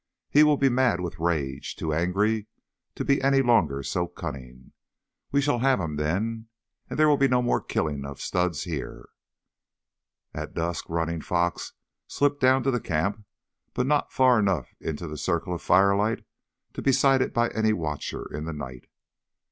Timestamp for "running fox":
10.89-11.73